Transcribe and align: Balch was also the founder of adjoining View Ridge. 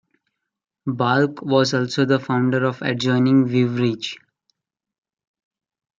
Balch 0.87 1.43
was 1.43 1.75
also 1.75 2.05
the 2.05 2.17
founder 2.19 2.65
of 2.65 2.81
adjoining 2.81 3.45
View 3.45 3.67
Ridge. 3.67 4.17